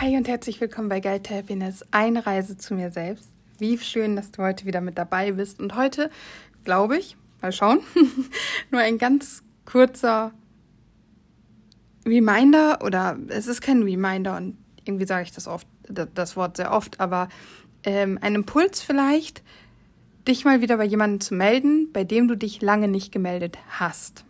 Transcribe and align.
Hi 0.00 0.16
und 0.16 0.26
herzlich 0.26 0.60
willkommen 0.60 0.88
bei 0.88 0.98
Guide 0.98 1.22
to 1.22 1.32
Happiness, 1.36 1.84
eine 1.92 2.26
Reise 2.26 2.58
zu 2.58 2.74
mir 2.74 2.90
selbst. 2.90 3.28
Wie 3.58 3.78
schön, 3.78 4.16
dass 4.16 4.32
du 4.32 4.42
heute 4.42 4.66
wieder 4.66 4.80
mit 4.80 4.98
dabei 4.98 5.30
bist. 5.30 5.60
Und 5.60 5.76
heute, 5.76 6.10
glaube 6.64 6.98
ich, 6.98 7.16
mal 7.40 7.52
schauen, 7.52 7.78
nur 8.72 8.80
ein 8.80 8.98
ganz 8.98 9.44
kurzer 9.64 10.32
Reminder 12.04 12.80
oder 12.82 13.16
es 13.28 13.46
ist 13.46 13.60
kein 13.60 13.84
Reminder 13.84 14.36
und 14.36 14.58
irgendwie 14.84 15.06
sage 15.06 15.22
ich 15.22 15.32
das 15.32 15.46
oft, 15.46 15.68
das 15.88 16.34
Wort 16.34 16.56
sehr 16.56 16.72
oft, 16.72 16.98
aber 16.98 17.28
ähm, 17.84 18.18
ein 18.20 18.34
Impuls 18.34 18.82
vielleicht, 18.82 19.44
dich 20.26 20.44
mal 20.44 20.60
wieder 20.60 20.76
bei 20.76 20.86
jemandem 20.86 21.20
zu 21.20 21.34
melden, 21.34 21.92
bei 21.92 22.02
dem 22.02 22.26
du 22.26 22.36
dich 22.36 22.60
lange 22.60 22.88
nicht 22.88 23.12
gemeldet 23.12 23.58
hast. 23.68 24.23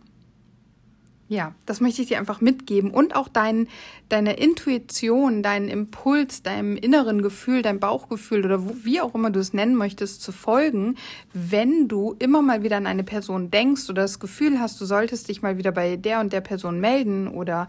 Ja, 1.27 1.55
das 1.65 1.81
möchte 1.81 2.03
ich 2.03 2.09
dir 2.09 2.19
einfach 2.19 2.39
mitgeben 2.39 2.91
und 2.91 3.15
auch 3.15 3.27
dein, 3.27 3.67
deine 4.09 4.37
Intuition, 4.37 5.41
deinen 5.41 5.69
Impuls, 5.69 6.43
deinem 6.43 6.77
inneren 6.77 7.23
Gefühl, 7.23 7.63
dein 7.63 7.79
Bauchgefühl 7.79 8.45
oder 8.45 8.63
wo, 8.63 8.75
wie 8.83 9.01
auch 9.01 9.15
immer 9.15 9.31
du 9.31 9.39
es 9.39 9.51
nennen 9.51 9.75
möchtest, 9.75 10.21
zu 10.21 10.31
folgen, 10.31 10.97
wenn 11.33 11.87
du 11.87 12.15
immer 12.19 12.43
mal 12.43 12.61
wieder 12.61 12.77
an 12.77 12.85
eine 12.85 13.03
Person 13.03 13.49
denkst 13.49 13.89
oder 13.89 14.03
das 14.03 14.19
Gefühl 14.19 14.59
hast, 14.59 14.79
du 14.79 14.85
solltest 14.85 15.27
dich 15.27 15.41
mal 15.41 15.57
wieder 15.57 15.71
bei 15.71 15.95
der 15.95 16.19
und 16.19 16.31
der 16.31 16.41
Person 16.41 16.79
melden 16.79 17.27
oder 17.27 17.67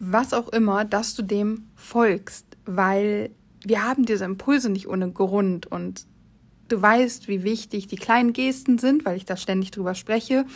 was 0.00 0.34
auch 0.34 0.48
immer, 0.48 0.84
dass 0.84 1.14
du 1.14 1.22
dem 1.22 1.68
folgst, 1.76 2.46
weil 2.66 3.30
wir 3.64 3.84
haben 3.84 4.04
diese 4.06 4.24
Impulse 4.24 4.70
nicht 4.70 4.88
ohne 4.88 5.08
Grund 5.12 5.66
und 5.66 6.04
du 6.66 6.82
weißt, 6.82 7.28
wie 7.28 7.44
wichtig 7.44 7.86
die 7.86 7.96
kleinen 7.96 8.32
Gesten 8.32 8.78
sind, 8.78 9.04
weil 9.04 9.16
ich 9.16 9.24
da 9.24 9.36
ständig 9.36 9.70
drüber 9.70 9.94
spreche 9.94 10.46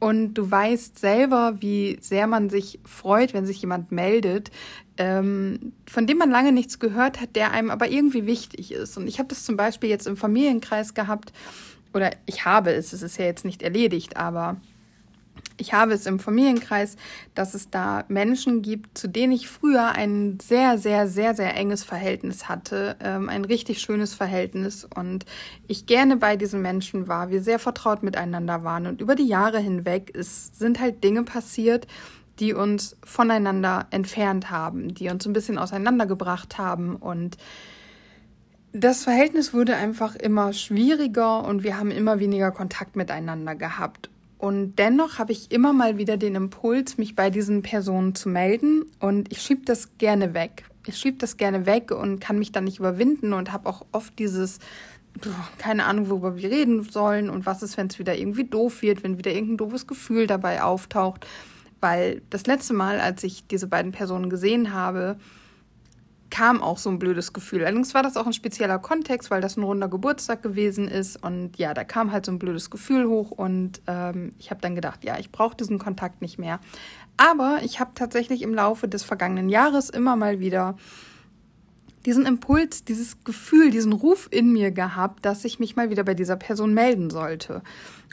und 0.00 0.34
du 0.34 0.50
weißt 0.50 0.98
selber, 0.98 1.56
wie 1.60 1.98
sehr 2.00 2.26
man 2.26 2.50
sich 2.50 2.80
freut, 2.84 3.34
wenn 3.34 3.46
sich 3.46 3.60
jemand 3.60 3.92
meldet, 3.92 4.50
ähm, 4.96 5.72
von 5.86 6.06
dem 6.06 6.18
man 6.18 6.30
lange 6.30 6.52
nichts 6.52 6.78
gehört 6.78 7.20
hat, 7.20 7.36
der 7.36 7.52
einem 7.52 7.70
aber 7.70 7.88
irgendwie 7.90 8.26
wichtig 8.26 8.72
ist. 8.72 8.96
Und 8.96 9.06
ich 9.06 9.18
habe 9.18 9.28
das 9.28 9.44
zum 9.44 9.56
Beispiel 9.56 9.90
jetzt 9.90 10.06
im 10.06 10.16
Familienkreis 10.16 10.94
gehabt, 10.94 11.32
oder 11.92 12.12
ich 12.26 12.44
habe 12.44 12.72
es, 12.72 12.92
es 12.92 13.02
ist 13.02 13.18
ja 13.18 13.26
jetzt 13.26 13.44
nicht 13.44 13.62
erledigt, 13.62 14.16
aber 14.16 14.56
ich 15.60 15.74
habe 15.74 15.92
es 15.92 16.06
im 16.06 16.18
Familienkreis, 16.18 16.96
dass 17.34 17.54
es 17.54 17.70
da 17.70 18.04
Menschen 18.08 18.62
gibt, 18.62 18.96
zu 18.96 19.08
denen 19.08 19.32
ich 19.32 19.48
früher 19.48 19.92
ein 19.92 20.38
sehr, 20.40 20.78
sehr, 20.78 21.06
sehr, 21.06 21.34
sehr 21.34 21.56
enges 21.56 21.84
Verhältnis 21.84 22.48
hatte, 22.48 22.96
ähm, 23.00 23.28
ein 23.28 23.44
richtig 23.44 23.80
schönes 23.80 24.14
Verhältnis. 24.14 24.88
Und 24.94 25.26
ich 25.68 25.86
gerne 25.86 26.16
bei 26.16 26.36
diesen 26.36 26.62
Menschen 26.62 27.08
war, 27.08 27.30
wir 27.30 27.42
sehr 27.42 27.58
vertraut 27.58 28.02
miteinander 28.02 28.64
waren. 28.64 28.86
Und 28.86 29.00
über 29.00 29.14
die 29.14 29.26
Jahre 29.26 29.58
hinweg 29.58 30.10
ist, 30.10 30.58
sind 30.58 30.80
halt 30.80 31.04
Dinge 31.04 31.24
passiert, 31.24 31.86
die 32.38 32.54
uns 32.54 32.96
voneinander 33.04 33.86
entfernt 33.90 34.50
haben, 34.50 34.94
die 34.94 35.10
uns 35.10 35.26
ein 35.26 35.34
bisschen 35.34 35.58
auseinandergebracht 35.58 36.56
haben. 36.56 36.96
Und 36.96 37.36
das 38.72 39.04
Verhältnis 39.04 39.52
wurde 39.52 39.76
einfach 39.76 40.16
immer 40.16 40.52
schwieriger 40.54 41.44
und 41.44 41.64
wir 41.64 41.76
haben 41.76 41.90
immer 41.90 42.18
weniger 42.18 42.50
Kontakt 42.50 42.96
miteinander 42.96 43.54
gehabt. 43.54 44.08
Und 44.40 44.76
dennoch 44.76 45.18
habe 45.18 45.32
ich 45.32 45.52
immer 45.52 45.74
mal 45.74 45.98
wieder 45.98 46.16
den 46.16 46.34
Impuls, 46.34 46.96
mich 46.96 47.14
bei 47.14 47.28
diesen 47.28 47.60
Personen 47.60 48.14
zu 48.14 48.30
melden. 48.30 48.86
Und 48.98 49.30
ich 49.30 49.42
schiebe 49.42 49.66
das 49.66 49.98
gerne 49.98 50.32
weg. 50.32 50.64
Ich 50.86 50.96
schiebe 50.96 51.18
das 51.18 51.36
gerne 51.36 51.66
weg 51.66 51.90
und 51.90 52.20
kann 52.22 52.38
mich 52.38 52.50
dann 52.50 52.64
nicht 52.64 52.78
überwinden 52.78 53.34
und 53.34 53.52
habe 53.52 53.68
auch 53.68 53.84
oft 53.92 54.18
dieses, 54.18 54.58
keine 55.58 55.84
Ahnung, 55.84 56.08
worüber 56.08 56.38
wir 56.38 56.50
reden 56.50 56.82
sollen 56.84 57.28
und 57.28 57.44
was 57.44 57.62
ist, 57.62 57.76
wenn 57.76 57.88
es 57.88 57.98
wieder 57.98 58.16
irgendwie 58.16 58.44
doof 58.44 58.80
wird, 58.80 59.02
wenn 59.02 59.18
wieder 59.18 59.30
irgendein 59.30 59.58
doofes 59.58 59.86
Gefühl 59.86 60.26
dabei 60.26 60.62
auftaucht. 60.62 61.26
Weil 61.82 62.22
das 62.30 62.46
letzte 62.46 62.72
Mal, 62.72 62.98
als 62.98 63.22
ich 63.24 63.46
diese 63.46 63.66
beiden 63.66 63.92
Personen 63.92 64.30
gesehen 64.30 64.72
habe, 64.72 65.18
kam 66.30 66.62
auch 66.62 66.78
so 66.78 66.88
ein 66.90 66.98
blödes 66.98 67.32
Gefühl. 67.32 67.64
Allerdings 67.64 67.92
war 67.92 68.02
das 68.02 68.16
auch 68.16 68.26
ein 68.26 68.32
spezieller 68.32 68.78
Kontext, 68.78 69.30
weil 69.30 69.40
das 69.40 69.56
ein 69.56 69.62
runder 69.62 69.88
Geburtstag 69.88 70.42
gewesen 70.42 70.88
ist. 70.88 71.22
Und 71.22 71.58
ja, 71.58 71.74
da 71.74 71.84
kam 71.84 72.12
halt 72.12 72.24
so 72.24 72.32
ein 72.32 72.38
blödes 72.38 72.70
Gefühl 72.70 73.08
hoch. 73.08 73.30
Und 73.30 73.82
ähm, 73.86 74.32
ich 74.38 74.50
habe 74.50 74.60
dann 74.60 74.74
gedacht, 74.74 75.04
ja, 75.04 75.18
ich 75.18 75.32
brauche 75.32 75.56
diesen 75.56 75.78
Kontakt 75.78 76.22
nicht 76.22 76.38
mehr. 76.38 76.60
Aber 77.16 77.60
ich 77.62 77.80
habe 77.80 77.90
tatsächlich 77.94 78.42
im 78.42 78.54
Laufe 78.54 78.88
des 78.88 79.02
vergangenen 79.02 79.48
Jahres 79.48 79.90
immer 79.90 80.16
mal 80.16 80.40
wieder 80.40 80.76
diesen 82.06 82.24
Impuls, 82.24 82.84
dieses 82.84 83.22
Gefühl, 83.24 83.70
diesen 83.70 83.92
Ruf 83.92 84.28
in 84.30 84.52
mir 84.52 84.70
gehabt, 84.70 85.26
dass 85.26 85.44
ich 85.44 85.58
mich 85.58 85.76
mal 85.76 85.90
wieder 85.90 86.04
bei 86.04 86.14
dieser 86.14 86.36
Person 86.36 86.72
melden 86.72 87.10
sollte 87.10 87.62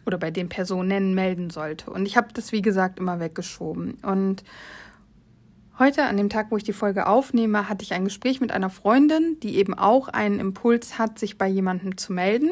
oder 0.05 0.17
bei 0.17 0.31
den 0.31 0.49
Personen 0.49 1.13
melden 1.13 1.49
sollte. 1.49 1.89
Und 1.91 2.05
ich 2.05 2.17
habe 2.17 2.27
das, 2.33 2.51
wie 2.51 2.61
gesagt, 2.61 2.99
immer 2.99 3.19
weggeschoben. 3.19 3.95
Und 4.01 4.43
Heute, 5.79 6.05
an 6.05 6.17
dem 6.17 6.29
Tag, 6.29 6.47
wo 6.49 6.57
ich 6.57 6.63
die 6.63 6.73
Folge 6.73 7.05
aufnehme, 7.05 7.69
hatte 7.69 7.83
ich 7.83 7.93
ein 7.93 8.05
Gespräch 8.05 8.41
mit 8.41 8.51
einer 8.51 8.71
Freundin, 8.71 9.39
die 9.43 9.57
eben 9.57 9.75
auch 9.75 10.07
einen 10.07 10.39
Impuls 10.39 10.97
hat, 10.97 11.19
sich 11.19 11.37
bei 11.37 11.47
jemandem 11.47 11.97
zu 11.97 12.13
melden. 12.13 12.49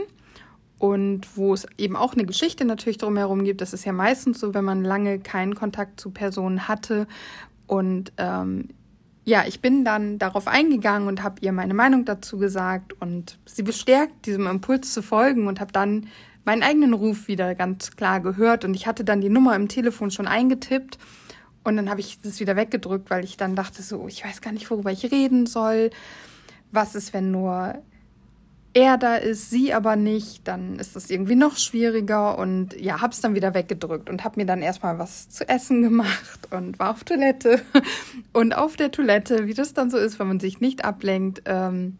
Und 0.77 1.35
wo 1.35 1.51
es 1.51 1.65
eben 1.79 1.95
auch 1.95 2.13
eine 2.13 2.25
Geschichte 2.25 2.65
natürlich 2.65 2.99
drumherum 2.99 3.43
gibt. 3.43 3.61
Das 3.61 3.73
ist 3.73 3.83
ja 3.83 3.93
meistens 3.93 4.39
so, 4.39 4.53
wenn 4.53 4.63
man 4.63 4.83
lange 4.83 5.17
keinen 5.19 5.55
Kontakt 5.55 5.99
zu 5.99 6.11
Personen 6.11 6.67
hatte. 6.67 7.07
Und 7.65 8.13
ähm, 8.17 8.69
ja, 9.23 9.43
ich 9.47 9.59
bin 9.59 9.83
dann 9.83 10.19
darauf 10.19 10.47
eingegangen 10.47 11.07
und 11.07 11.23
habe 11.23 11.37
ihr 11.41 11.51
meine 11.51 11.73
Meinung 11.73 12.05
dazu 12.05 12.37
gesagt 12.37 12.93
und 13.01 13.39
sie 13.45 13.63
bestärkt, 13.63 14.27
diesem 14.27 14.45
Impuls 14.45 14.93
zu 14.93 15.01
folgen 15.01 15.47
und 15.47 15.59
habe 15.59 15.71
dann 15.71 16.09
meinen 16.43 16.61
eigenen 16.61 16.93
Ruf 16.93 17.27
wieder 17.27 17.55
ganz 17.55 17.95
klar 17.95 18.19
gehört. 18.19 18.65
Und 18.65 18.75
ich 18.75 18.85
hatte 18.85 19.03
dann 19.03 19.21
die 19.21 19.29
Nummer 19.29 19.55
im 19.55 19.67
Telefon 19.67 20.11
schon 20.11 20.27
eingetippt 20.27 20.99
und 21.65 21.75
dann 21.75 21.89
habe 21.89 21.99
ich 21.99 22.21
das 22.21 22.39
wieder 22.39 22.55
weggedrückt, 22.55 23.09
weil 23.09 23.23
ich 23.23 23.37
dann 23.37 23.55
dachte 23.55 23.81
so, 23.81 24.07
ich 24.07 24.23
weiß 24.23 24.41
gar 24.41 24.51
nicht, 24.51 24.69
worüber 24.69 24.91
ich 24.91 25.11
reden 25.11 25.45
soll. 25.45 25.89
Was 26.71 26.95
ist, 26.95 27.13
wenn 27.13 27.31
nur 27.31 27.81
er 28.75 28.97
da 28.97 29.15
ist, 29.15 29.49
sie 29.49 29.73
aber 29.73 29.95
nicht, 29.95 30.47
dann 30.47 30.77
ist 30.79 30.97
das 30.97 31.09
irgendwie 31.09 31.35
noch 31.35 31.55
schwieriger 31.57 32.37
und 32.37 32.79
ja, 32.79 32.99
habe 32.99 33.13
es 33.13 33.21
dann 33.21 33.33
wieder 33.33 33.53
weggedrückt 33.53 34.09
und 34.09 34.25
habe 34.25 34.39
mir 34.39 34.45
dann 34.45 34.61
erstmal 34.61 34.99
was 34.99 35.29
zu 35.29 35.47
essen 35.47 35.81
gemacht 35.81 36.49
und 36.51 36.77
war 36.77 36.91
auf 36.91 37.03
Toilette. 37.03 37.61
Und 38.33 38.53
auf 38.53 38.75
der 38.75 38.91
Toilette, 38.91 39.47
wie 39.47 39.53
das 39.53 39.73
dann 39.73 39.89
so 39.89 39.97
ist, 39.97 40.19
wenn 40.19 40.27
man 40.27 40.41
sich 40.41 40.59
nicht 40.59 40.83
ablenkt, 40.83 41.43
ähm, 41.45 41.97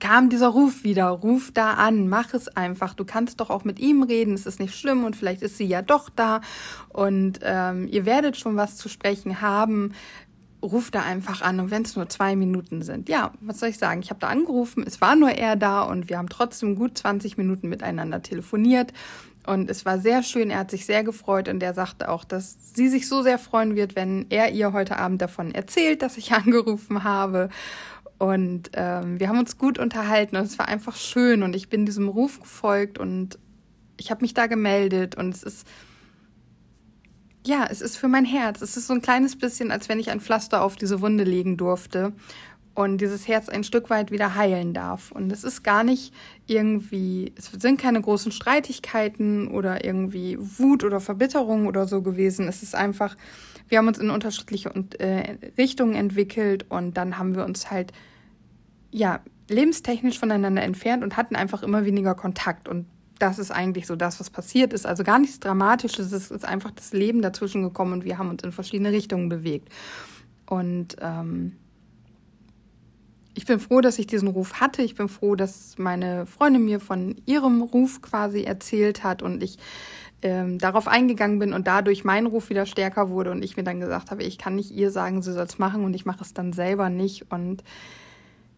kam 0.00 0.28
dieser 0.28 0.48
Ruf 0.48 0.84
wieder, 0.84 1.06
ruf 1.08 1.50
da 1.52 1.74
an, 1.74 2.08
mach 2.08 2.34
es 2.34 2.48
einfach. 2.48 2.94
Du 2.94 3.04
kannst 3.04 3.40
doch 3.40 3.50
auch 3.50 3.64
mit 3.64 3.78
ihm 3.78 4.02
reden, 4.02 4.34
es 4.34 4.46
ist 4.46 4.60
nicht 4.60 4.74
schlimm 4.74 5.04
und 5.04 5.16
vielleicht 5.16 5.42
ist 5.42 5.56
sie 5.56 5.66
ja 5.66 5.82
doch 5.82 6.08
da 6.08 6.40
und 6.88 7.40
ähm, 7.42 7.88
ihr 7.88 8.04
werdet 8.04 8.36
schon 8.36 8.56
was 8.56 8.76
zu 8.76 8.88
sprechen 8.88 9.40
haben. 9.40 9.92
Ruf 10.62 10.90
da 10.90 11.02
einfach 11.02 11.42
an 11.42 11.60
und 11.60 11.70
wenn 11.70 11.82
es 11.82 11.94
nur 11.94 12.08
zwei 12.08 12.36
Minuten 12.36 12.80
sind. 12.80 13.10
Ja, 13.10 13.32
was 13.40 13.60
soll 13.60 13.68
ich 13.68 13.78
sagen? 13.78 14.00
Ich 14.02 14.08
habe 14.08 14.20
da 14.20 14.28
angerufen, 14.28 14.84
es 14.86 15.00
war 15.00 15.14
nur 15.14 15.30
er 15.30 15.56
da 15.56 15.82
und 15.82 16.08
wir 16.08 16.16
haben 16.16 16.30
trotzdem 16.30 16.74
gut 16.74 16.96
20 16.96 17.36
Minuten 17.36 17.68
miteinander 17.68 18.22
telefoniert. 18.22 18.92
Und 19.46 19.68
es 19.68 19.84
war 19.84 19.98
sehr 19.98 20.22
schön, 20.22 20.50
er 20.50 20.60
hat 20.60 20.70
sich 20.70 20.86
sehr 20.86 21.04
gefreut 21.04 21.48
und 21.48 21.62
er 21.62 21.74
sagte 21.74 22.08
auch, 22.08 22.24
dass 22.24 22.56
sie 22.74 22.88
sich 22.88 23.08
so 23.08 23.20
sehr 23.20 23.38
freuen 23.38 23.76
wird, 23.76 23.94
wenn 23.94 24.24
er 24.30 24.52
ihr 24.52 24.72
heute 24.72 24.98
Abend 24.98 25.20
davon 25.20 25.54
erzählt, 25.54 26.00
dass 26.00 26.16
ich 26.16 26.32
angerufen 26.32 27.04
habe. 27.04 27.50
Und 28.18 28.70
ähm, 28.74 29.18
wir 29.18 29.28
haben 29.28 29.38
uns 29.38 29.58
gut 29.58 29.78
unterhalten 29.78 30.36
und 30.36 30.44
es 30.44 30.58
war 30.58 30.68
einfach 30.68 30.96
schön 30.96 31.42
und 31.42 31.56
ich 31.56 31.68
bin 31.68 31.84
diesem 31.84 32.08
Ruf 32.08 32.40
gefolgt 32.40 32.98
und 32.98 33.38
ich 33.96 34.10
habe 34.10 34.22
mich 34.22 34.34
da 34.34 34.46
gemeldet 34.46 35.16
und 35.16 35.34
es 35.34 35.42
ist, 35.42 35.66
ja, 37.46 37.66
es 37.70 37.80
ist 37.80 37.96
für 37.96 38.08
mein 38.08 38.24
Herz. 38.24 38.62
Es 38.62 38.76
ist 38.76 38.86
so 38.86 38.94
ein 38.94 39.02
kleines 39.02 39.36
bisschen, 39.36 39.70
als 39.70 39.88
wenn 39.88 39.98
ich 39.98 40.10
ein 40.10 40.20
Pflaster 40.20 40.62
auf 40.62 40.76
diese 40.76 41.00
Wunde 41.00 41.24
legen 41.24 41.56
durfte 41.56 42.12
und 42.74 43.00
dieses 43.00 43.28
Herz 43.28 43.48
ein 43.48 43.64
Stück 43.64 43.90
weit 43.90 44.10
wieder 44.10 44.34
heilen 44.34 44.74
darf. 44.74 45.12
Und 45.12 45.30
es 45.30 45.44
ist 45.44 45.62
gar 45.62 45.84
nicht 45.84 46.12
irgendwie, 46.46 47.32
es 47.36 47.46
sind 47.46 47.80
keine 47.80 48.00
großen 48.00 48.32
Streitigkeiten 48.32 49.48
oder 49.48 49.84
irgendwie 49.84 50.36
Wut 50.40 50.82
oder 50.84 51.00
Verbitterung 51.00 51.66
oder 51.66 51.86
so 51.86 52.02
gewesen. 52.02 52.48
Es 52.48 52.62
ist 52.62 52.74
einfach, 52.74 53.16
wir 53.68 53.78
haben 53.78 53.88
uns 53.88 53.98
in 53.98 54.10
unterschiedliche 54.10 54.70
äh, 54.98 55.36
Richtungen 55.56 55.94
entwickelt 55.94 56.66
und 56.68 56.96
dann 56.96 57.18
haben 57.18 57.34
wir 57.34 57.44
uns 57.44 57.70
halt, 57.70 57.92
ja, 58.90 59.20
lebenstechnisch 59.48 60.18
voneinander 60.18 60.62
entfernt 60.62 61.02
und 61.02 61.16
hatten 61.16 61.36
einfach 61.36 61.62
immer 61.62 61.84
weniger 61.84 62.14
Kontakt. 62.14 62.68
Und 62.68 62.86
das 63.18 63.38
ist 63.38 63.50
eigentlich 63.50 63.86
so 63.86 63.96
das, 63.96 64.20
was 64.20 64.30
passiert 64.30 64.72
ist. 64.72 64.86
Also 64.86 65.04
gar 65.04 65.18
nichts 65.18 65.40
Dramatisches. 65.40 66.12
Es 66.12 66.30
ist 66.30 66.44
einfach 66.44 66.70
das 66.70 66.92
Leben 66.92 67.22
dazwischen 67.22 67.62
gekommen 67.62 67.92
und 67.92 68.04
wir 68.04 68.18
haben 68.18 68.30
uns 68.30 68.42
in 68.42 68.52
verschiedene 68.52 68.92
Richtungen 68.92 69.28
bewegt. 69.28 69.68
Und 70.46 70.96
ähm, 71.00 71.56
ich 73.34 73.46
bin 73.46 73.58
froh, 73.58 73.80
dass 73.80 73.98
ich 73.98 74.06
diesen 74.06 74.28
Ruf 74.28 74.60
hatte. 74.60 74.82
Ich 74.82 74.94
bin 74.94 75.08
froh, 75.08 75.34
dass 75.34 75.76
meine 75.76 76.26
Freundin 76.26 76.64
mir 76.64 76.80
von 76.80 77.16
ihrem 77.26 77.62
Ruf 77.62 78.00
quasi 78.00 78.44
erzählt 78.44 79.02
hat 79.02 79.22
und 79.22 79.42
ich 79.42 79.58
ähm, 80.24 80.58
darauf 80.58 80.88
eingegangen 80.88 81.38
bin 81.38 81.52
und 81.52 81.66
dadurch 81.66 82.02
mein 82.02 82.24
Ruf 82.26 82.48
wieder 82.48 82.64
stärker 82.64 83.10
wurde 83.10 83.30
und 83.30 83.44
ich 83.44 83.58
mir 83.58 83.62
dann 83.62 83.78
gesagt 83.78 84.10
habe, 84.10 84.24
ich 84.24 84.38
kann 84.38 84.56
nicht 84.56 84.70
ihr 84.72 84.90
sagen, 84.90 85.22
sie 85.22 85.32
soll 85.32 85.44
es 85.44 85.58
machen 85.58 85.84
und 85.84 85.94
ich 85.94 86.06
mache 86.06 86.22
es 86.22 86.32
dann 86.32 86.54
selber 86.54 86.88
nicht. 86.88 87.30
Und 87.30 87.62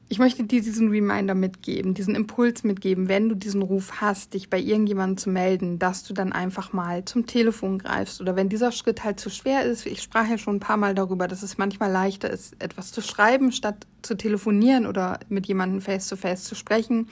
ich 0.09 0.21
möchte 0.21 0.45
dir 0.45 0.63
diesen 0.63 0.91
Reminder 0.91 1.35
mitgeben, 1.35 1.93
diesen 1.93 2.15
Impuls 2.15 2.63
mitgeben, 2.63 3.09
wenn 3.09 3.29
du 3.29 3.35
diesen 3.35 3.63
Ruf 3.63 4.01
hast, 4.01 4.35
dich 4.35 4.49
bei 4.49 4.61
irgendjemandem 4.61 5.17
zu 5.17 5.29
melden, 5.29 5.81
dass 5.81 6.05
du 6.05 6.15
dann 6.15 6.33
einfach 6.33 6.73
mal 6.73 7.05
zum 7.05 7.27
Telefon 7.27 7.81
greifst 7.81 8.21
oder 8.21 8.37
wenn 8.37 8.49
dieser 8.49 8.71
Schritt 8.71 9.03
halt 9.03 9.19
zu 9.19 9.29
schwer 9.29 9.65
ist. 9.65 9.87
Ich 9.87 10.03
sprach 10.03 10.29
ja 10.29 10.39
schon 10.39 10.57
ein 10.57 10.61
paar 10.61 10.77
Mal 10.77 10.95
darüber, 10.95 11.27
dass 11.27 11.43
es 11.43 11.59
manchmal 11.59 11.91
leichter 11.91 12.31
ist, 12.31 12.55
etwas 12.61 12.93
zu 12.93 13.01
schreiben, 13.01 13.51
statt 13.51 13.89
zu 14.03 14.17
telefonieren 14.17 14.87
oder 14.87 15.19
mit 15.29 15.47
jemandem 15.47 15.81
face-to-face 15.81 16.43
-face 16.43 16.49
zu 16.49 16.55
sprechen, 16.55 17.09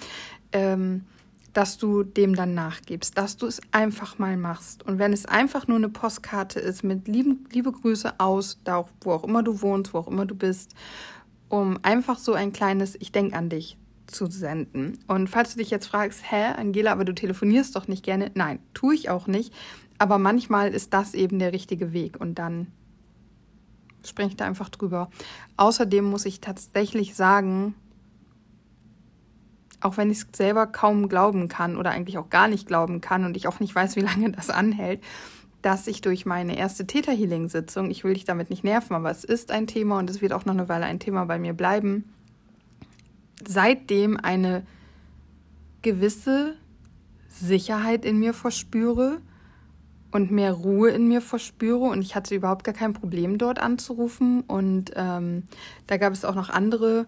ähm, 0.53 1.03
dass 1.55 1.79
du 1.79 2.03
dem 2.03 2.35
dann 2.35 2.55
nachgibst, 2.55 3.17
dass 3.17 3.37
du 3.37 3.47
es 3.47 3.61
einfach 3.73 4.19
mal 4.19 4.37
machst. 4.37 4.83
Und 4.83 4.99
wenn 4.99 5.13
es 5.13 5.25
einfach 5.25 5.67
nur 5.67 5.79
eine 5.79 5.89
Postkarte 5.89 6.61
ist 6.61 6.85
mit 6.85 7.09
lieben, 7.09 7.47
liebe 7.53 7.73
Grüße 7.73 8.19
aus, 8.19 8.61
da 8.65 8.85
wo 9.03 9.13
auch 9.13 9.25
immer 9.25 9.43
du 9.43 9.63
wohnst, 9.63 9.95
wo 9.95 9.99
auch 9.99 10.09
immer 10.09 10.27
du 10.27 10.35
bist 10.35 10.75
um 11.55 11.79
einfach 11.83 12.19
so 12.19 12.33
ein 12.35 12.53
kleines 12.53 12.97
Ich 13.01 13.13
denke 13.13 13.37
an 13.37 13.49
dich 13.49 13.79
zu 14.07 14.27
senden. 14.27 14.99
Und 15.07 15.29
falls 15.29 15.53
du 15.53 15.59
dich 15.59 15.71
jetzt 15.71 15.87
fragst, 15.87 16.23
hä, 16.31 16.47
Angela, 16.57 16.93
aber 16.93 17.05
du 17.05 17.15
telefonierst 17.15 17.75
doch 17.77 17.89
nicht 17.89 18.03
gerne. 18.05 18.31
Nein, 18.35 18.59
tue 18.75 18.95
ich 18.95 19.09
auch 19.09 19.27
nicht. 19.27 19.55
Aber 19.97 20.19
manchmal 20.19 20.75
ist 20.75 20.93
das 20.93 21.15
eben 21.15 21.39
der 21.39 21.53
richtige 21.53 21.93
Weg 21.93 22.21
und 22.21 22.39
dann 22.39 22.67
springe 24.05 24.31
ich 24.31 24.37
da 24.37 24.45
einfach 24.45 24.69
drüber. 24.69 25.11
Außerdem 25.57 26.05
muss 26.05 26.27
ich 26.27 26.41
tatsächlich 26.41 27.15
sagen, 27.15 27.75
auch 29.85 29.99
wenn 29.99 30.11
ich 30.11 30.19
es 30.19 30.27
selber 30.35 30.67
kaum 30.67 31.09
glauben 31.09 31.49
kann 31.49 31.77
oder 31.77 31.91
eigentlich 31.91 32.17
auch 32.17 32.31
gar 32.31 32.49
nicht 32.49 32.67
glauben 32.67 33.01
kann 33.01 33.25
und 33.25 33.37
ich 33.37 33.47
auch 33.47 33.61
nicht 33.61 33.75
weiß, 33.75 33.97
wie 33.97 34.01
lange 34.01 34.31
das 34.33 34.49
anhält, 34.51 35.03
dass 35.61 35.87
ich 35.87 36.01
durch 36.01 36.27
meine 36.27 36.57
erste 36.57 36.87
Theta-Healing-Sitzung, 36.87 37.91
ich 37.91 38.03
will 38.03 38.15
dich 38.15 38.25
damit 38.25 38.51
nicht 38.51 38.65
nerven, 38.65 38.95
aber 38.95 39.11
es 39.11 39.25
ist 39.25 39.51
ein 39.51 39.67
Thema 39.67 39.99
und 39.99 40.09
es 40.09 40.23
wird 40.23 40.33
auch 40.33 40.47
noch 40.47 40.55
eine 40.55 40.69
Weile 40.69 40.87
ein 40.87 41.01
Thema 41.01 41.27
bei 41.27 41.39
mir 41.39 41.53
bleiben, 41.53 42.13
seitdem 43.47 44.17
eine 44.17 44.67
gewisse 45.83 46.55
Sicherheit 47.29 48.07
in 48.07 48.19
mir 48.19 48.33
verspüre 48.33 49.21
und 50.13 50.31
mehr 50.31 50.53
Ruhe 50.53 50.91
in 50.91 51.09
mir 51.09 51.21
verspüre 51.21 51.85
und 51.85 52.01
ich 52.01 52.15
hatte 52.15 52.35
überhaupt 52.35 52.65
gar 52.65 52.75
kein 52.75 52.95
Problem 52.95 53.37
dort 53.37 53.59
anzurufen 53.59 54.43
und 54.43 54.93
ähm, 54.97 55.43
da 55.87 55.99
gab 55.99 56.13
es 56.15 56.25
auch 56.25 56.35
noch 56.35 56.49
andere 56.49 57.07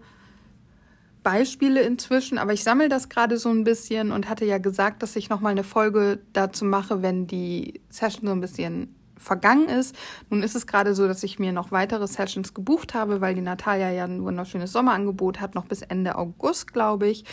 Beispiele 1.27 1.83
inzwischen, 1.83 2.39
aber 2.39 2.53
ich 2.53 2.63
sammle 2.63 2.89
das 2.89 3.09
gerade 3.09 3.37
so 3.37 3.49
ein 3.49 3.65
bisschen 3.65 4.13
und 4.13 4.29
hatte 4.29 4.45
ja 4.45 4.59
gesagt, 4.59 5.03
dass 5.03 5.17
ich 5.17 5.29
nochmal 5.29 5.51
eine 5.51 5.65
Folge 5.65 6.21
dazu 6.33 6.65
mache, 6.65 7.03
wenn 7.03 7.27
die 7.27 7.81
Session 7.91 8.29
so 8.29 8.33
ein 8.33 8.41
bisschen 8.41 8.95
vergangen 9.17 9.69
ist. 9.69 9.97
Nun 10.31 10.45
ist 10.45 10.55
es 10.55 10.69
gerade 10.69 10.95
so, 10.95 11.09
dass 11.09 11.25
ich 11.25 11.41
mir 11.41 11.51
noch 11.51 11.73
weitere 11.73 12.07
Sessions 12.07 12.55
gebucht 12.55 12.95
habe, 12.95 13.21
weil 13.21 13.35
die 13.35 13.41
Natalia 13.41 13.91
ja 13.91 14.05
ein 14.05 14.23
wunderschönes 14.23 14.71
Sommerangebot 14.71 15.41
hat, 15.41 15.57
noch 15.57 15.67
bis 15.67 15.83
Ende 15.83 16.15
August, 16.15 16.73
glaube 16.73 17.09
ich. 17.09 17.25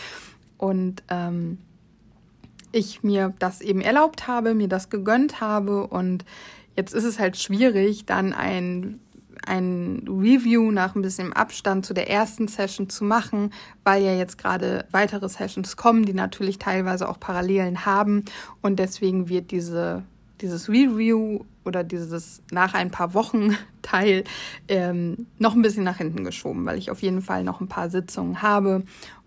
Und 0.57 1.03
ähm, 1.09 1.59
ich 2.71 3.03
mir 3.03 3.35
das 3.37 3.61
eben 3.61 3.81
erlaubt 3.81 4.25
habe, 4.25 4.55
mir 4.55 4.69
das 4.69 4.89
gegönnt 4.89 5.39
habe 5.39 5.85
und 5.85 6.25
jetzt 6.75 6.95
ist 6.95 7.03
es 7.03 7.19
halt 7.19 7.37
schwierig, 7.37 8.07
dann 8.07 8.33
ein 8.33 8.99
ein 9.45 10.05
Review 10.07 10.71
nach 10.71 10.95
ein 10.95 11.01
bisschen 11.01 11.33
Abstand 11.33 11.85
zu 11.85 11.93
der 11.93 12.09
ersten 12.09 12.47
Session 12.47 12.89
zu 12.89 13.03
machen, 13.03 13.51
weil 13.83 14.03
ja 14.03 14.13
jetzt 14.13 14.37
gerade 14.37 14.85
weitere 14.91 15.29
Sessions 15.29 15.77
kommen, 15.77 16.05
die 16.05 16.13
natürlich 16.13 16.59
teilweise 16.59 17.07
auch 17.09 17.19
Parallelen 17.19 17.85
haben. 17.85 18.25
Und 18.61 18.79
deswegen 18.79 19.29
wird 19.29 19.51
diese 19.51 20.03
dieses 20.43 20.67
Review 20.67 21.45
oder 21.63 21.83
dieses 21.83 22.41
nach 22.51 22.73
ein 22.73 22.91
paar 22.91 23.13
Wochen 23.13 23.57
Teil 23.81 24.23
ähm, 24.67 25.27
noch 25.39 25.55
ein 25.55 25.61
bisschen 25.61 25.83
nach 25.83 25.97
hinten 25.97 26.23
geschoben, 26.23 26.65
weil 26.65 26.77
ich 26.77 26.91
auf 26.91 27.01
jeden 27.01 27.21
Fall 27.21 27.43
noch 27.43 27.61
ein 27.61 27.69
paar 27.69 27.89
Sitzungen 27.89 28.41
habe 28.41 28.83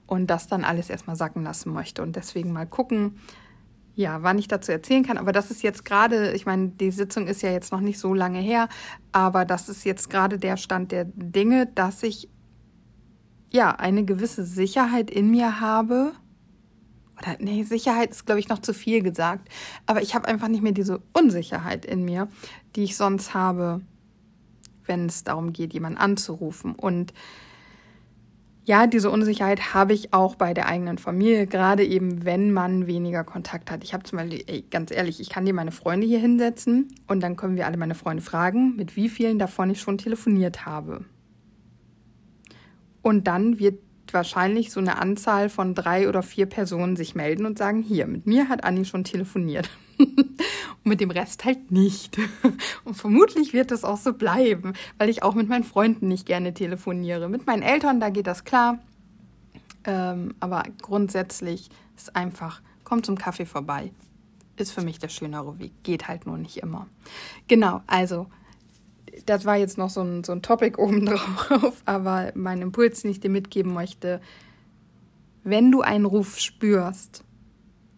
und 0.06 0.28
das 0.28 0.46
dann 0.46 0.64
alles 0.64 0.90
erstmal 0.90 1.16
sacken 1.16 1.42
lassen 1.42 1.72
möchte. 1.72 2.02
Und 2.02 2.16
deswegen 2.16 2.52
mal 2.52 2.66
gucken, 2.66 3.18
ja, 3.96 4.22
wann 4.22 4.38
ich 4.38 4.46
dazu 4.46 4.70
erzählen 4.70 5.04
kann. 5.04 5.16
Aber 5.16 5.32
das 5.32 5.50
ist 5.50 5.62
jetzt 5.62 5.84
gerade, 5.84 6.32
ich 6.32 6.46
meine, 6.46 6.68
die 6.68 6.90
Sitzung 6.90 7.26
ist 7.26 7.42
ja 7.42 7.50
jetzt 7.50 7.72
noch 7.72 7.80
nicht 7.80 7.98
so 7.98 8.12
lange 8.12 8.38
her, 8.38 8.68
aber 9.10 9.44
das 9.44 9.68
ist 9.68 9.84
jetzt 9.84 10.10
gerade 10.10 10.38
der 10.38 10.58
Stand 10.58 10.92
der 10.92 11.06
Dinge, 11.06 11.66
dass 11.66 12.02
ich 12.02 12.28
ja 13.50 13.70
eine 13.70 14.04
gewisse 14.04 14.44
Sicherheit 14.44 15.10
in 15.10 15.30
mir 15.30 15.60
habe. 15.60 16.12
Oder 17.18 17.36
nee, 17.40 17.62
Sicherheit 17.62 18.10
ist, 18.10 18.26
glaube 18.26 18.38
ich, 18.38 18.50
noch 18.50 18.58
zu 18.58 18.74
viel 18.74 19.02
gesagt. 19.02 19.48
Aber 19.86 20.02
ich 20.02 20.14
habe 20.14 20.28
einfach 20.28 20.48
nicht 20.48 20.62
mehr 20.62 20.72
diese 20.72 21.00
Unsicherheit 21.14 21.86
in 21.86 22.04
mir, 22.04 22.28
die 22.76 22.84
ich 22.84 22.98
sonst 22.98 23.32
habe, 23.32 23.80
wenn 24.84 25.06
es 25.06 25.24
darum 25.24 25.54
geht, 25.54 25.72
jemanden 25.72 25.98
anzurufen. 25.98 26.74
Und 26.74 27.14
ja, 28.66 28.88
diese 28.88 29.10
Unsicherheit 29.10 29.74
habe 29.74 29.92
ich 29.92 30.12
auch 30.12 30.34
bei 30.34 30.52
der 30.52 30.66
eigenen 30.66 30.98
Familie, 30.98 31.46
gerade 31.46 31.84
eben, 31.84 32.24
wenn 32.24 32.50
man 32.50 32.88
weniger 32.88 33.22
Kontakt 33.22 33.70
hat. 33.70 33.84
Ich 33.84 33.94
habe 33.94 34.02
zum 34.02 34.18
Beispiel, 34.18 34.42
ey, 34.48 34.64
ganz 34.68 34.90
ehrlich, 34.90 35.20
ich 35.20 35.30
kann 35.30 35.46
dir 35.46 35.54
meine 35.54 35.70
Freunde 35.70 36.04
hier 36.04 36.18
hinsetzen 36.18 36.88
und 37.06 37.20
dann 37.20 37.36
können 37.36 37.54
wir 37.54 37.66
alle 37.66 37.76
meine 37.76 37.94
Freunde 37.94 38.24
fragen, 38.24 38.74
mit 38.74 38.96
wie 38.96 39.08
vielen 39.08 39.38
davon 39.38 39.70
ich 39.70 39.80
schon 39.80 39.98
telefoniert 39.98 40.66
habe. 40.66 41.04
Und 43.02 43.28
dann 43.28 43.60
wird 43.60 43.78
wahrscheinlich 44.10 44.72
so 44.72 44.80
eine 44.80 44.98
Anzahl 44.98 45.48
von 45.48 45.76
drei 45.76 46.08
oder 46.08 46.24
vier 46.24 46.46
Personen 46.46 46.96
sich 46.96 47.14
melden 47.14 47.46
und 47.46 47.58
sagen, 47.58 47.82
hier, 47.82 48.08
mit 48.08 48.26
mir 48.26 48.48
hat 48.48 48.64
Anni 48.64 48.84
schon 48.84 49.04
telefoniert. 49.04 49.70
und 49.98 50.84
mit 50.84 51.00
dem 51.00 51.10
Rest 51.10 51.44
halt 51.44 51.70
nicht. 51.70 52.18
Und 52.84 52.94
vermutlich 52.94 53.52
wird 53.52 53.72
es 53.72 53.84
auch 53.84 53.96
so 53.96 54.12
bleiben, 54.12 54.74
weil 54.98 55.08
ich 55.08 55.22
auch 55.22 55.34
mit 55.34 55.48
meinen 55.48 55.64
Freunden 55.64 56.08
nicht 56.08 56.26
gerne 56.26 56.54
telefoniere. 56.54 57.28
Mit 57.28 57.46
meinen 57.46 57.62
Eltern, 57.62 58.00
da 58.00 58.10
geht 58.10 58.26
das 58.26 58.44
klar. 58.44 58.78
Ähm, 59.84 60.34
aber 60.40 60.64
grundsätzlich 60.82 61.70
ist 61.96 62.16
einfach, 62.16 62.60
kommt 62.84 63.06
zum 63.06 63.16
Kaffee 63.16 63.46
vorbei. 63.46 63.92
Ist 64.56 64.72
für 64.72 64.82
mich 64.82 64.98
der 64.98 65.08
schönere 65.08 65.58
Weg. 65.58 65.72
Geht 65.82 66.08
halt 66.08 66.26
nur 66.26 66.38
nicht 66.38 66.58
immer. 66.58 66.88
Genau, 67.46 67.82
also 67.86 68.26
das 69.24 69.44
war 69.44 69.56
jetzt 69.56 69.78
noch 69.78 69.90
so 69.90 70.02
ein, 70.02 70.24
so 70.24 70.32
ein 70.32 70.42
Topic 70.42 70.78
obendrauf, 70.80 71.82
aber 71.84 72.32
mein 72.34 72.62
Impuls, 72.62 73.02
den 73.02 73.10
ich 73.10 73.20
dir 73.20 73.30
mitgeben 73.30 73.72
möchte, 73.72 74.20
wenn 75.44 75.70
du 75.70 75.80
einen 75.80 76.06
Ruf 76.06 76.38
spürst, 76.38 77.22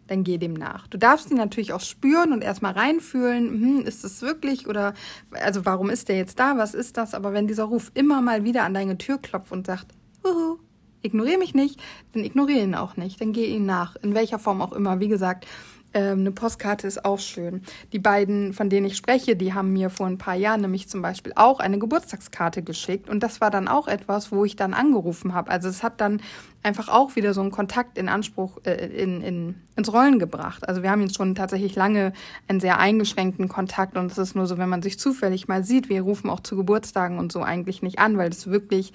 dann 0.08 0.24
geh 0.24 0.38
dem 0.38 0.54
nach. 0.54 0.88
Du 0.88 0.98
darfst 0.98 1.30
ihn 1.30 1.36
natürlich 1.36 1.72
auch 1.72 1.80
spüren 1.80 2.32
und 2.32 2.42
erstmal 2.42 2.72
reinfühlen, 2.72 3.48
hm, 3.48 3.80
ist 3.86 4.04
es 4.04 4.22
wirklich 4.22 4.66
oder 4.66 4.94
also 5.30 5.64
warum 5.64 5.90
ist 5.90 6.08
der 6.08 6.16
jetzt 6.16 6.38
da, 6.38 6.56
was 6.56 6.74
ist 6.74 6.96
das? 6.96 7.14
Aber 7.14 7.32
wenn 7.32 7.46
dieser 7.46 7.64
Ruf 7.64 7.92
immer 7.94 8.20
mal 8.20 8.44
wieder 8.44 8.64
an 8.64 8.74
deine 8.74 8.98
Tür 8.98 9.18
klopft 9.18 9.52
und 9.52 9.66
sagt, 9.66 9.86
Huhu, 10.24 10.58
ignoriere 11.02 11.38
mich 11.38 11.54
nicht, 11.54 11.80
dann 12.12 12.24
ignoriere 12.24 12.60
ihn 12.60 12.74
auch 12.74 12.96
nicht, 12.96 13.20
dann 13.20 13.32
geh 13.32 13.46
ihn 13.46 13.66
nach, 13.66 13.96
in 13.96 14.14
welcher 14.14 14.38
Form 14.38 14.60
auch 14.62 14.72
immer. 14.72 15.00
Wie 15.00 15.08
gesagt, 15.08 15.46
ähm, 15.94 16.20
eine 16.20 16.32
Postkarte 16.32 16.86
ist 16.86 17.04
auch 17.04 17.18
schön. 17.18 17.62
Die 17.92 17.98
beiden, 17.98 18.52
von 18.52 18.68
denen 18.68 18.86
ich 18.86 18.96
spreche, 18.96 19.36
die 19.36 19.54
haben 19.54 19.72
mir 19.72 19.88
vor 19.88 20.06
ein 20.06 20.18
paar 20.18 20.34
Jahren 20.34 20.60
nämlich 20.60 20.88
zum 20.88 21.00
Beispiel 21.00 21.32
auch 21.34 21.60
eine 21.60 21.78
Geburtstagskarte 21.78 22.62
geschickt. 22.62 23.08
Und 23.08 23.22
das 23.22 23.40
war 23.40 23.50
dann 23.50 23.68
auch 23.68 23.88
etwas, 23.88 24.30
wo 24.30 24.44
ich 24.44 24.54
dann 24.54 24.74
angerufen 24.74 25.32
habe. 25.32 25.50
Also 25.50 25.68
es 25.68 25.82
hat 25.82 26.00
dann 26.02 26.20
einfach 26.62 26.88
auch 26.88 27.16
wieder 27.16 27.32
so 27.32 27.40
einen 27.40 27.50
Kontakt 27.50 27.96
in 27.96 28.10
Anspruch, 28.10 28.58
äh, 28.64 28.86
in, 28.86 29.22
in, 29.22 29.54
ins 29.76 29.90
Rollen 29.90 30.18
gebracht. 30.18 30.68
Also 30.68 30.82
wir 30.82 30.90
haben 30.90 31.00
jetzt 31.00 31.16
schon 31.16 31.34
tatsächlich 31.34 31.74
lange 31.74 32.12
einen 32.48 32.60
sehr 32.60 32.78
eingeschränkten 32.78 33.48
Kontakt. 33.48 33.96
Und 33.96 34.12
es 34.12 34.18
ist 34.18 34.34
nur 34.34 34.46
so, 34.46 34.58
wenn 34.58 34.68
man 34.68 34.82
sich 34.82 34.98
zufällig 34.98 35.48
mal 35.48 35.64
sieht, 35.64 35.88
wir 35.88 36.02
rufen 36.02 36.28
auch 36.28 36.40
zu 36.40 36.54
Geburtstagen 36.54 37.18
und 37.18 37.32
so 37.32 37.40
eigentlich 37.40 37.80
nicht 37.80 37.98
an, 37.98 38.18
weil 38.18 38.28
es 38.28 38.48
wirklich, 38.48 38.92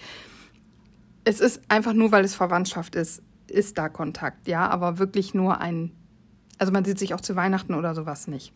es 1.23 1.39
ist 1.39 1.62
einfach 1.69 1.93
nur, 1.93 2.12
weil 2.12 2.23
es 2.23 2.35
Verwandtschaft 2.35 2.93
ist, 2.93 3.23
ist 3.47 3.79
da 3.79 3.89
Kontakt, 3.89 4.47
ja, 4.47 4.69
aber 4.69 5.00
wirklich 5.00 5.33
nur 5.33 5.59
ein 5.59 5.91
also 6.57 6.72
man 6.72 6.86
sieht 6.86 7.00
sich 7.00 7.13
auch 7.13 7.22
zu 7.22 7.36
Weihnachten 7.36 7.74
oder 7.74 7.95
sowas 7.95 8.27
nicht. 8.27 8.53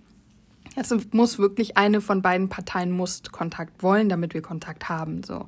Es 0.75 0.93
muss 1.11 1.39
wirklich 1.39 1.77
eine 1.77 2.01
von 2.01 2.21
beiden 2.21 2.49
Parteien 2.49 2.91
muss 2.91 3.23
Kontakt 3.31 3.81
wollen, 3.81 4.09
damit 4.09 4.33
wir 4.33 4.41
Kontakt 4.41 4.89
haben. 4.89 5.23
So. 5.23 5.47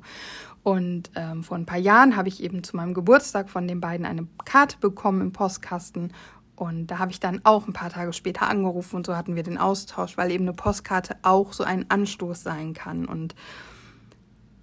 Und 0.62 1.10
ähm, 1.14 1.42
vor 1.42 1.56
ein 1.56 1.66
paar 1.66 1.78
Jahren 1.78 2.16
habe 2.16 2.28
ich 2.28 2.42
eben 2.42 2.62
zu 2.62 2.76
meinem 2.76 2.94
Geburtstag 2.94 3.48
von 3.48 3.68
den 3.68 3.80
beiden 3.80 4.06
eine 4.06 4.26
Karte 4.44 4.76
bekommen 4.78 5.20
im 5.20 5.32
Postkasten. 5.32 6.12
Und 6.56 6.88
da 6.88 6.98
habe 6.98 7.10
ich 7.10 7.20
dann 7.20 7.40
auch 7.44 7.66
ein 7.66 7.72
paar 7.72 7.88
Tage 7.88 8.12
später 8.12 8.46
angerufen 8.46 8.96
und 8.96 9.06
so 9.06 9.16
hatten 9.16 9.34
wir 9.34 9.42
den 9.42 9.56
Austausch, 9.56 10.18
weil 10.18 10.30
eben 10.30 10.44
eine 10.44 10.52
Postkarte 10.52 11.16
auch 11.22 11.54
so 11.54 11.64
ein 11.64 11.86
Anstoß 11.88 12.42
sein 12.42 12.74
kann. 12.74 13.06
Und 13.06 13.34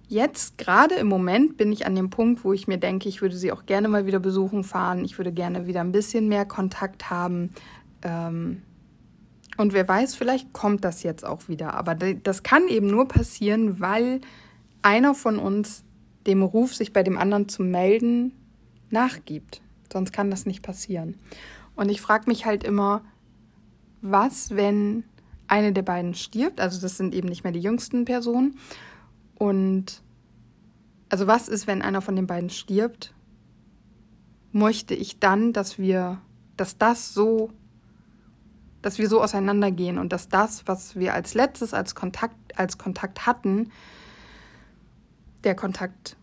jetzt, 0.06 0.58
gerade 0.58 0.94
im 0.94 1.08
Moment, 1.08 1.56
bin 1.56 1.72
ich 1.72 1.86
an 1.86 1.96
dem 1.96 2.08
Punkt, 2.08 2.44
wo 2.44 2.52
ich 2.52 2.68
mir 2.68 2.78
denke, 2.78 3.08
ich 3.08 3.20
würde 3.20 3.36
sie 3.36 3.50
auch 3.50 3.66
gerne 3.66 3.88
mal 3.88 4.06
wieder 4.06 4.20
besuchen 4.20 4.62
fahren. 4.62 5.04
Ich 5.04 5.18
würde 5.18 5.32
gerne 5.32 5.66
wieder 5.66 5.80
ein 5.80 5.90
bisschen 5.90 6.28
mehr 6.28 6.44
Kontakt 6.44 7.10
haben. 7.10 7.50
Ähm, 8.02 8.62
und 9.56 9.72
wer 9.72 9.88
weiß, 9.88 10.14
vielleicht 10.14 10.52
kommt 10.52 10.84
das 10.84 11.02
jetzt 11.02 11.24
auch 11.24 11.48
wieder. 11.48 11.74
Aber 11.74 11.94
das 11.94 12.42
kann 12.42 12.68
eben 12.68 12.88
nur 12.88 13.08
passieren, 13.08 13.80
weil 13.80 14.20
einer 14.82 15.14
von 15.14 15.38
uns 15.38 15.84
dem 16.26 16.42
Ruf, 16.42 16.74
sich 16.74 16.92
bei 16.92 17.02
dem 17.02 17.18
anderen 17.18 17.48
zu 17.48 17.62
melden, 17.62 18.32
nachgibt. 18.90 19.62
Sonst 19.92 20.12
kann 20.12 20.30
das 20.30 20.46
nicht 20.46 20.62
passieren. 20.62 21.16
Und 21.74 21.88
ich 21.88 22.00
frage 22.00 22.24
mich 22.28 22.44
halt 22.46 22.64
immer, 22.64 23.02
was, 24.00 24.54
wenn 24.54 25.04
eine 25.48 25.72
der 25.72 25.82
beiden 25.82 26.14
stirbt? 26.14 26.60
Also 26.60 26.80
das 26.80 26.96
sind 26.96 27.14
eben 27.14 27.28
nicht 27.28 27.42
mehr 27.42 27.52
die 27.52 27.60
jüngsten 27.60 28.04
Personen. 28.04 28.58
Und 29.34 30.02
also 31.08 31.26
was 31.26 31.48
ist, 31.48 31.66
wenn 31.66 31.82
einer 31.82 32.02
von 32.02 32.16
den 32.16 32.26
beiden 32.26 32.50
stirbt 32.50 33.14
möchte 34.52 34.94
ich 34.94 35.18
dann, 35.18 35.52
dass 35.52 35.78
wir, 35.78 36.20
dass 36.56 36.78
das 36.78 37.12
so, 37.12 37.50
dass 38.82 38.98
wir 38.98 39.08
so 39.08 39.22
auseinandergehen 39.22 39.98
und 39.98 40.12
dass 40.12 40.28
das, 40.28 40.66
was 40.66 40.96
wir 40.96 41.14
als 41.14 41.34
letztes 41.34 41.74
als 41.74 41.94
Kontakt, 41.94 42.36
als 42.56 42.78
Kontakt 42.78 43.26
hatten, 43.26 43.70
der 45.44 45.54
Kontakt 45.54 46.16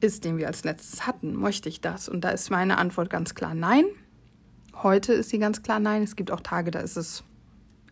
ist, 0.00 0.24
den 0.24 0.36
wir 0.36 0.48
als 0.48 0.64
letztes 0.64 1.06
hatten. 1.06 1.34
Möchte 1.34 1.68
ich 1.68 1.80
das? 1.80 2.08
Und 2.08 2.22
da 2.22 2.30
ist 2.30 2.50
meine 2.50 2.78
Antwort 2.78 3.10
ganz 3.10 3.34
klar 3.34 3.54
nein. 3.54 3.84
Heute 4.82 5.12
ist 5.12 5.30
sie 5.30 5.38
ganz 5.38 5.62
klar 5.62 5.78
nein. 5.78 6.02
Es 6.02 6.16
gibt 6.16 6.30
auch 6.30 6.40
Tage, 6.40 6.70
da 6.70 6.80
ist 6.80 6.96
es, 6.96 7.22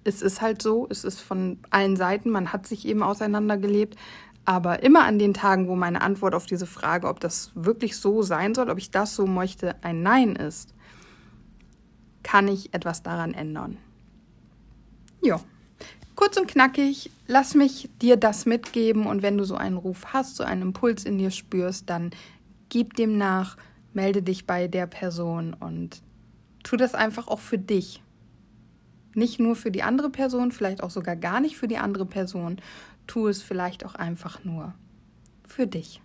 es 0.02 0.22
ist 0.22 0.40
halt 0.40 0.60
so, 0.60 0.86
es 0.90 1.04
ist 1.04 1.20
von 1.20 1.58
allen 1.70 1.96
Seiten, 1.96 2.30
man 2.30 2.52
hat 2.52 2.66
sich 2.66 2.86
eben 2.86 3.02
auseinandergelebt. 3.02 3.96
Aber 4.44 4.82
immer 4.82 5.04
an 5.04 5.18
den 5.18 5.34
Tagen, 5.34 5.68
wo 5.68 5.76
meine 5.76 6.00
Antwort 6.00 6.34
auf 6.34 6.46
diese 6.46 6.66
Frage, 6.66 7.06
ob 7.06 7.20
das 7.20 7.52
wirklich 7.54 7.96
so 7.96 8.22
sein 8.22 8.54
soll, 8.54 8.70
ob 8.70 8.78
ich 8.78 8.90
das 8.90 9.14
so 9.14 9.26
möchte, 9.26 9.76
ein 9.84 10.02
Nein 10.02 10.34
ist, 10.34 10.74
kann 12.22 12.48
ich 12.48 12.74
etwas 12.74 13.02
daran 13.02 13.34
ändern. 13.34 13.78
Ja, 15.22 15.40
kurz 16.14 16.36
und 16.36 16.48
knackig, 16.48 17.10
lass 17.26 17.54
mich 17.54 17.90
dir 18.00 18.16
das 18.16 18.46
mitgeben 18.46 19.06
und 19.06 19.22
wenn 19.22 19.36
du 19.36 19.44
so 19.44 19.54
einen 19.54 19.76
Ruf 19.76 20.12
hast, 20.12 20.36
so 20.36 20.44
einen 20.44 20.62
Impuls 20.62 21.04
in 21.04 21.18
dir 21.18 21.30
spürst, 21.30 21.90
dann 21.90 22.10
gib 22.68 22.94
dem 22.94 23.18
nach, 23.18 23.56
melde 23.92 24.22
dich 24.22 24.46
bei 24.46 24.68
der 24.68 24.86
Person 24.86 25.54
und 25.54 26.02
tu 26.62 26.76
das 26.76 26.94
einfach 26.94 27.28
auch 27.28 27.40
für 27.40 27.58
dich. 27.58 28.02
Nicht 29.14 29.40
nur 29.40 29.56
für 29.56 29.70
die 29.70 29.82
andere 29.82 30.08
Person, 30.08 30.52
vielleicht 30.52 30.82
auch 30.82 30.90
sogar 30.90 31.16
gar 31.16 31.40
nicht 31.40 31.56
für 31.56 31.68
die 31.68 31.78
andere 31.78 32.06
Person, 32.06 32.60
tu 33.06 33.26
es 33.26 33.42
vielleicht 33.42 33.84
auch 33.84 33.94
einfach 33.94 34.44
nur 34.44 34.74
für 35.46 35.66
dich. 35.66 36.00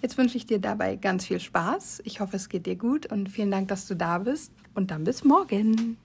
Jetzt 0.00 0.16
wünsche 0.16 0.36
ich 0.36 0.46
dir 0.46 0.60
dabei 0.60 0.94
ganz 0.96 1.26
viel 1.26 1.40
Spaß. 1.40 2.02
Ich 2.04 2.20
hoffe, 2.20 2.36
es 2.36 2.48
geht 2.48 2.66
dir 2.66 2.76
gut 2.76 3.06
und 3.06 3.28
vielen 3.28 3.50
Dank, 3.50 3.68
dass 3.68 3.86
du 3.86 3.96
da 3.96 4.18
bist. 4.18 4.52
Und 4.74 4.92
dann 4.92 5.02
bis 5.02 5.24
morgen. 5.24 5.96